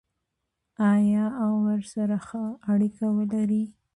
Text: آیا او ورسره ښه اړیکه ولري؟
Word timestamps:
آیا 0.93 1.25
او 1.43 1.51
ورسره 1.67 2.17
ښه 2.27 2.43
اړیکه 2.71 3.05
ولري؟ 3.15 3.63